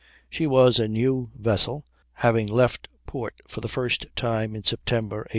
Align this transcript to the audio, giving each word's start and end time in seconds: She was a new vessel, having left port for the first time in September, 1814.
She 0.31 0.47
was 0.47 0.79
a 0.79 0.87
new 0.87 1.29
vessel, 1.35 1.85
having 2.13 2.47
left 2.47 2.87
port 3.05 3.39
for 3.47 3.61
the 3.61 3.67
first 3.67 4.07
time 4.15 4.55
in 4.55 4.63
September, 4.63 5.17
1814. 5.17 5.29